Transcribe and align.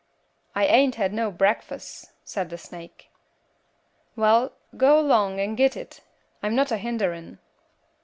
"'I 0.55 0.65
ain't 0.65 0.95
had 0.95 1.13
no 1.13 1.31
brekfuss,' 1.31 2.07
said 2.23 2.49
the 2.49 2.57
snake. 2.57 3.11
"'Well 4.15 4.53
go 4.75 4.99
'long 4.99 5.39
'n 5.39 5.53
git 5.53 5.77
it; 5.77 6.01
I'm 6.41 6.55
not 6.55 6.71
a 6.71 6.77
hinderin'.' 6.77 7.37